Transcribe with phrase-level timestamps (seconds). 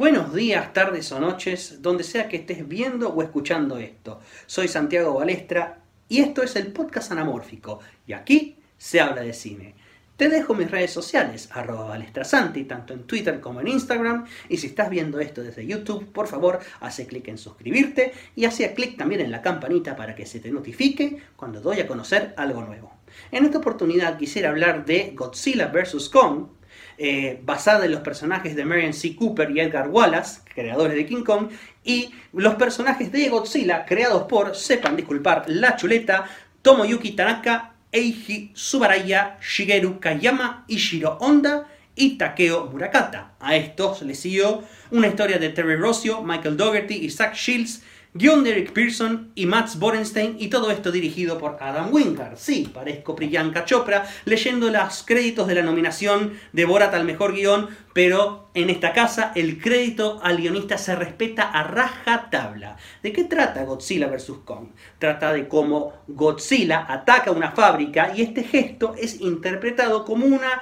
[0.00, 4.18] Buenos días, tardes o noches, donde sea que estés viendo o escuchando esto.
[4.46, 9.74] Soy Santiago Balestra y esto es el podcast anamórfico y aquí se habla de cine.
[10.16, 14.24] Te dejo mis redes sociales, arroba balestrasanti, tanto en Twitter como en Instagram.
[14.48, 18.72] Y si estás viendo esto desde YouTube, por favor, hace clic en suscribirte y hace
[18.72, 22.62] clic también en la campanita para que se te notifique cuando doy a conocer algo
[22.62, 22.90] nuevo.
[23.30, 26.08] En esta oportunidad quisiera hablar de Godzilla vs.
[26.08, 26.46] Kong,
[27.02, 29.16] eh, basada en los personajes de Marion C.
[29.16, 31.48] Cooper y Edgar Wallace, creadores de King Kong,
[31.82, 36.26] y los personajes de Godzilla creados por, sepan disculpar la chuleta,
[36.60, 43.32] Tomoyuki Tanaka Eiji Subaraya, Shigeru Kayama, Ishiro Honda y Takeo Murakata.
[43.40, 47.82] A estos les siguió una historia de Terry Rossio, Michael Dougherty y Zach Shields,
[48.12, 52.36] guion de Eric Pearson y Max Borenstein y todo esto dirigido por Adam Wingard.
[52.36, 57.68] Sí, parezco Priyanka Chopra leyendo los créditos de la nominación de Borat al mejor guion,
[57.92, 62.76] pero en esta casa el crédito al guionista se respeta a raja tabla.
[63.00, 64.32] ¿De qué trata Godzilla vs.
[64.44, 64.70] Kong?
[64.98, 70.60] Trata de cómo Godzilla ataca una fábrica y este gesto es interpretado como una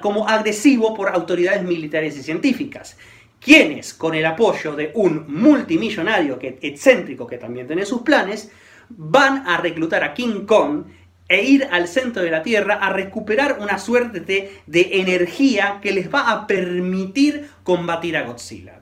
[0.00, 2.96] como agresivo por autoridades militares y científicas
[3.44, 8.50] quienes, con el apoyo de un multimillonario que, excéntrico que también tiene sus planes,
[8.88, 10.84] van a reclutar a King Kong
[11.28, 15.92] e ir al centro de la Tierra a recuperar una suerte de, de energía que
[15.92, 18.80] les va a permitir combatir a Godzilla.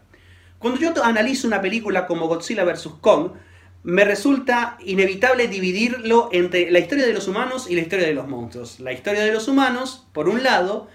[0.59, 2.89] Cuando yo analizo una película como Godzilla vs.
[3.01, 3.33] Kong,
[3.83, 8.29] me resulta inevitable dividirlo entre la historia de los humanos y la historia de los
[8.29, 8.79] monstruos.
[8.79, 10.87] La historia de los humanos, por un lado,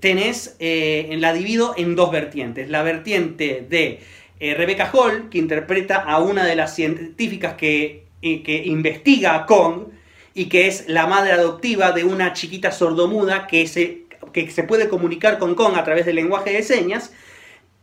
[0.00, 2.68] tenés, eh, la divido en dos vertientes.
[2.68, 4.00] La vertiente de
[4.40, 9.46] eh, Rebecca Hall, que interpreta a una de las científicas que, eh, que investiga a
[9.46, 9.88] Kong
[10.34, 14.88] y que es la madre adoptiva de una chiquita sordomuda que se, que se puede
[14.88, 17.12] comunicar con Kong a través del lenguaje de señas.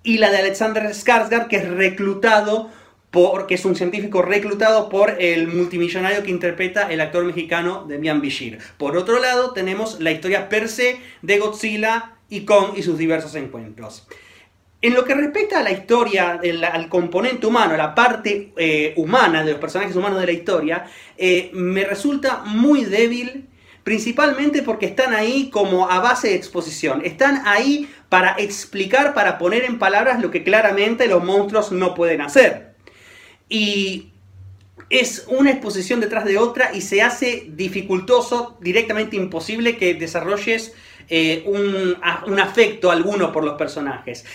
[0.03, 2.69] Y la de Alexander Skarsgård, que es reclutado
[3.11, 8.59] porque es un científico reclutado por el multimillonario que interpreta el actor mexicano Demian Bichir.
[8.77, 13.35] Por otro lado, tenemos la historia per se de Godzilla y Kong y sus diversos
[13.35, 14.07] encuentros.
[14.81, 16.39] En lo que respecta a la historia,
[16.71, 20.85] al componente humano, a la parte eh, humana de los personajes humanos de la historia,
[21.17, 23.47] eh, me resulta muy débil,
[23.83, 27.01] principalmente porque están ahí como a base de exposición.
[27.05, 32.21] Están ahí para explicar, para poner en palabras lo que claramente los monstruos no pueden
[32.21, 32.70] hacer.
[33.51, 34.13] Y
[34.89, 40.73] es una exposición detrás de otra y se hace dificultoso, directamente imposible que desarrolles
[41.09, 44.25] eh, un, afecto alguno por los personajes.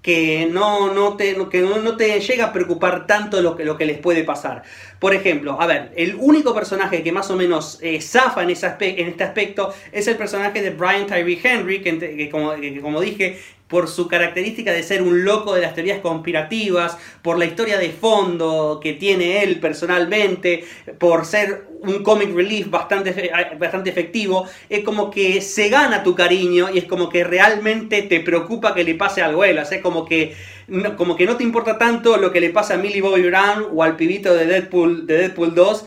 [0.00, 3.84] Que no, no te, que no, te llega a preocupar tanto lo que, lo que
[3.84, 4.62] les puede pasar.
[4.98, 8.74] Por ejemplo, a ver, el único personaje que más o menos eh, zafa en, ese
[8.80, 13.38] en este aspecto es el personaje de Brian Tyree Henry, que, como, que como dije,
[13.72, 17.88] por su característica de ser un loco de las teorías conspirativas, por la historia de
[17.88, 20.62] fondo que tiene él personalmente,
[20.98, 26.68] por ser un comic relief bastante, bastante efectivo, es como que se gana tu cariño
[26.70, 30.04] y es como que realmente te preocupa que le pase algo a él, es como
[30.04, 30.36] que,
[30.68, 33.68] no, como que no te importa tanto lo que le pasa a Millie Bobby Brown
[33.72, 35.86] o al pibito de Deadpool, de Deadpool 2,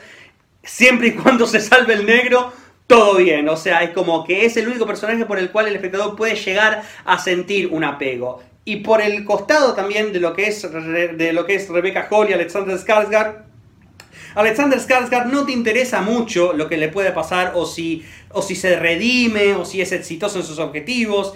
[0.63, 2.52] siempre y cuando se salve el negro,
[2.88, 3.47] todo bien.
[3.50, 6.35] O sea, es como que es el único personaje por el cual el espectador puede
[6.35, 8.41] llegar a sentir un apego.
[8.63, 12.29] Y por el costado también de lo que es, de lo que es Rebecca Hall
[12.29, 13.44] y Alexander Skarsgård,
[14.34, 18.56] Alexander Skarsgård no te interesa mucho lo que le puede pasar o si, o si
[18.56, 21.35] se redime o si es exitoso en sus objetivos.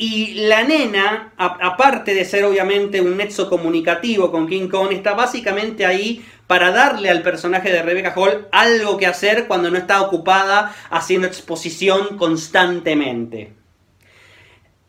[0.00, 5.84] Y la nena, aparte de ser obviamente un nexo comunicativo con King Kong, está básicamente
[5.84, 10.72] ahí para darle al personaje de Rebecca Hall algo que hacer cuando no está ocupada
[10.90, 13.54] haciendo exposición constantemente.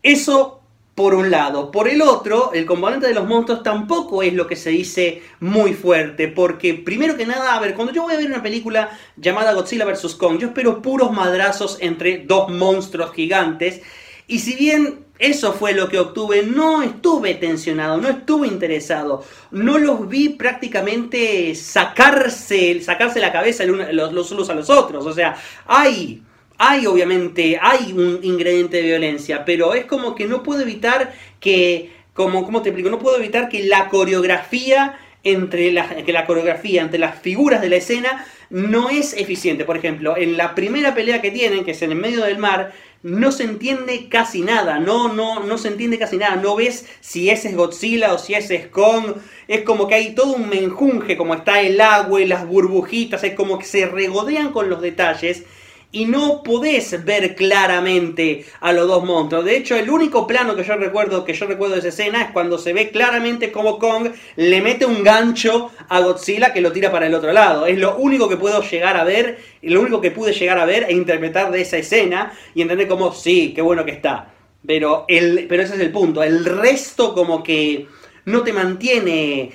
[0.03, 0.61] Eso
[0.93, 1.71] por un lado.
[1.71, 5.73] Por el otro, el componente de los monstruos tampoco es lo que se dice muy
[5.73, 9.53] fuerte, porque primero que nada, a ver, cuando yo voy a ver una película llamada
[9.53, 10.13] Godzilla vs.
[10.13, 13.81] Kong, yo espero puros madrazos entre dos monstruos gigantes
[14.29, 19.77] y si bien eso fue lo que obtuve, no estuve tensionado, no estuve interesado, no
[19.77, 25.05] los vi prácticamente sacarse, sacarse la cabeza los, unos a los otros.
[25.05, 26.23] O sea, hay
[26.59, 31.91] hay obviamente, hay un ingrediente de violencia, pero es como que no puedo evitar que,
[32.13, 32.89] como, ¿cómo te explico?
[32.89, 37.69] No puedo evitar que la coreografía entre la, que la coreografía entre las figuras de
[37.69, 39.65] la escena no es eficiente.
[39.65, 42.73] Por ejemplo, en la primera pelea que tienen, que es en el medio del mar,
[43.01, 47.29] no se entiende casi nada, no, no, no se entiende casi nada, no ves si
[47.29, 49.15] ese es Godzilla o si ese es Kong,
[49.47, 53.35] es como que hay todo un menjunje, como está el agua y las burbujitas, es
[53.35, 55.43] como que se regodean con los detalles
[55.91, 59.45] y no podés ver claramente a los dos monstruos.
[59.45, 62.31] De hecho, el único plano que yo recuerdo que yo recuerdo de esa escena es
[62.31, 66.91] cuando se ve claramente cómo Kong le mete un gancho a Godzilla que lo tira
[66.91, 67.65] para el otro lado.
[67.65, 70.85] Es lo único que puedo llegar a ver, lo único que pude llegar a ver
[70.87, 74.31] e interpretar de esa escena y entender como sí, qué bueno que está.
[74.65, 77.87] Pero el pero ese es el punto, el resto como que
[78.25, 79.51] no te mantiene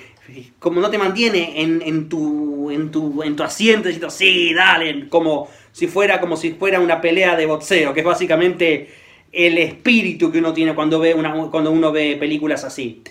[0.59, 5.47] como no te mantiene en, en, tu, en, tu, en tu asiento sí, dale, como
[5.75, 8.87] si fuera como si fuera una pelea de boxeo, que es básicamente
[9.33, 13.01] el espíritu que uno tiene cuando, ve una, cuando uno ve películas así.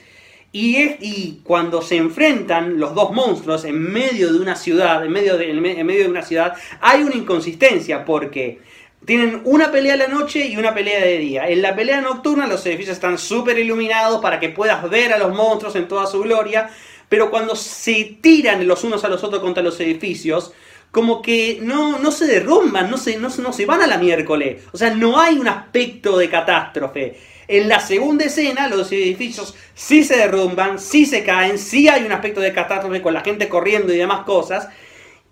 [0.51, 5.13] Y, es, y cuando se enfrentan los dos monstruos en medio de una ciudad, en
[5.13, 8.61] medio de, en medio de una ciudad, hay una inconsistencia porque
[9.05, 11.47] tienen una pelea a la noche y una pelea de día.
[11.47, 15.37] En la pelea nocturna los edificios están súper iluminados para que puedas ver a los
[15.37, 16.71] monstruos en toda su gloria,
[17.11, 20.55] pero cuando se tiran los unos a los otros contra los edificios,
[20.95, 24.63] como que no, no se derrumban, no se, no, no se van a la miércoles.
[24.73, 27.19] O sea, no hay un aspecto de catástrofe.
[27.49, 32.13] En la segunda escena, los edificios sí se derrumban, sí se caen, sí hay un
[32.13, 34.69] aspecto de catástrofe con la gente corriendo y demás cosas.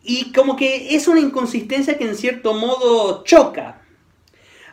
[0.03, 3.83] Y como que es una inconsistencia que en cierto modo choca.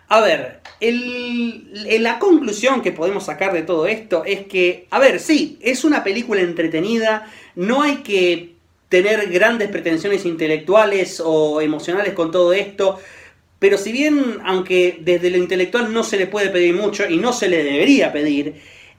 [0.07, 5.59] A ver, la conclusión que podemos sacar de todo esto es que, a ver, sí,
[5.62, 8.58] es una película entretenida, no hay que
[8.89, 13.00] tener grandes pretensiones intelectuales o emocionales con todo esto.
[13.59, 17.31] Pero si bien, aunque desde lo intelectual no se le puede pedir mucho y no
[17.31, 18.56] se le debería pedir,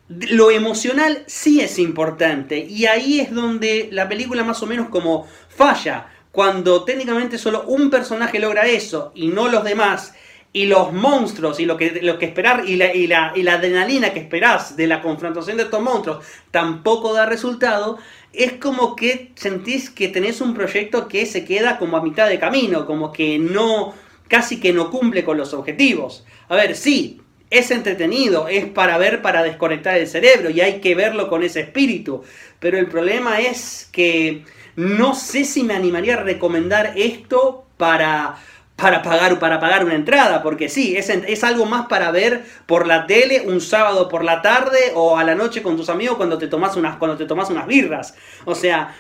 [0.08, 2.58] lo emocional sí es importante.
[2.58, 6.08] Y ahí es donde la película más o menos como falla.
[6.32, 10.14] Cuando técnicamente solo un personaje logra eso y no los demás.
[10.52, 13.54] Y los monstruos y lo que, lo que esperar y la, y, la, y la
[13.54, 17.98] adrenalina que esperás de la confrontación de estos monstruos tampoco da resultado
[18.32, 22.38] es como que sentís que tenés un proyecto que se queda como a mitad de
[22.38, 23.94] camino, como que no,
[24.28, 26.24] casi que no cumple con los objetivos.
[26.48, 27.20] A ver, sí,
[27.50, 31.60] es entretenido, es para ver, para desconectar el cerebro y hay que verlo con ese
[31.60, 32.22] espíritu.
[32.60, 34.44] Pero el problema es que
[34.76, 38.36] no sé si me animaría a recomendar esto para
[38.80, 42.86] para pagar, para pagar una entrada, porque sí, es, es, algo más para ver por
[42.86, 46.38] la tele un sábado por la tarde o a la noche con tus amigos cuando
[46.38, 48.14] te tomas unas, te tomas unas birras.
[48.44, 48.94] O sea,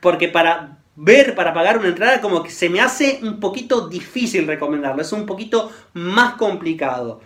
[0.00, 4.46] porque para ver, para pagar una entrada, como que se me hace un poquito difícil
[4.46, 7.20] recomendarlo, es un poquito más complicado.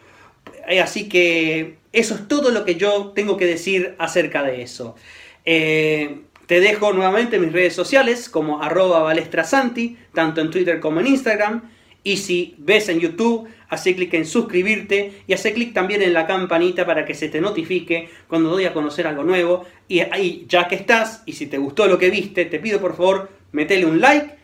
[0.67, 4.96] Eh, así que eso es todo lo que yo tengo que decir acerca de eso.
[5.44, 11.06] Eh, te dejo nuevamente mis redes sociales como arroba balestrasanti, tanto en Twitter como en
[11.06, 11.73] Instagram.
[12.04, 16.26] Y si ves en YouTube, hace clic en suscribirte y hace clic también en la
[16.26, 19.64] campanita para que se te notifique cuando doy a conocer algo nuevo.
[19.88, 22.94] Y ahí, ya que estás, y si te gustó lo que viste, te pido por
[22.94, 24.34] favor, metele un like,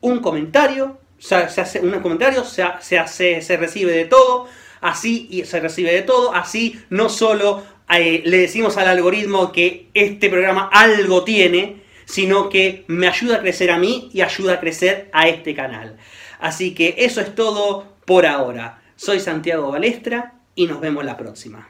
[0.00, 4.46] un comentario, se hace un comentario, se, se, recibe de todo,
[4.80, 9.88] así y se recibe de todo, así no solo eh, le decimos al algoritmo que
[9.94, 14.60] este programa algo tiene, sino que me ayuda a crecer a mí y ayuda a
[14.60, 15.96] crecer a este canal.
[16.38, 18.82] Así que eso es todo por ahora.
[18.96, 21.68] Soy Santiago Balestra y nos vemos la próxima.